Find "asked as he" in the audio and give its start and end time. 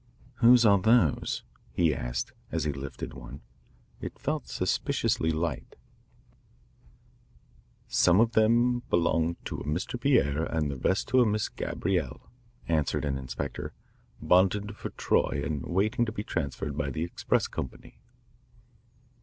1.93-2.71